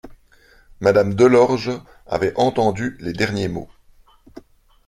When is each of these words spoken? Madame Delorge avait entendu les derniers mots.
Madame 0.79 1.13
Delorge 1.13 1.69
avait 2.07 2.33
entendu 2.35 2.97
les 3.01 3.13
derniers 3.13 3.49
mots. 3.49 3.69